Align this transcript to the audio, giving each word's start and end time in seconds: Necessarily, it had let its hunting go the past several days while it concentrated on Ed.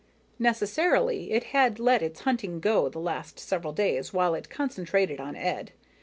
Necessarily, 0.39 1.31
it 1.31 1.43
had 1.53 1.77
let 1.77 2.01
its 2.01 2.21
hunting 2.21 2.59
go 2.59 2.89
the 2.89 2.99
past 2.99 3.39
several 3.39 3.71
days 3.71 4.11
while 4.11 4.33
it 4.33 4.49
concentrated 4.49 5.19
on 5.19 5.35
Ed. 5.35 5.73